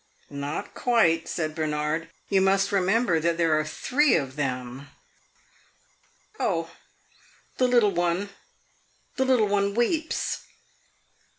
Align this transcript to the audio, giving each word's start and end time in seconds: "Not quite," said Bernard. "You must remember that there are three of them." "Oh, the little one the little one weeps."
"Not 0.33 0.73
quite," 0.73 1.27
said 1.27 1.53
Bernard. 1.53 2.09
"You 2.27 2.41
must 2.41 2.71
remember 2.71 3.19
that 3.19 3.37
there 3.37 3.55
are 3.59 3.63
three 3.63 4.15
of 4.15 4.35
them." 4.35 4.87
"Oh, 6.39 6.71
the 7.57 7.67
little 7.67 7.91
one 7.91 8.29
the 9.17 9.25
little 9.25 9.47
one 9.47 9.75
weeps." 9.75 10.39